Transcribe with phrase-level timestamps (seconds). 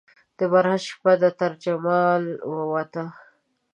[0.37, 3.03] د برات شپه ده ترجمال ووته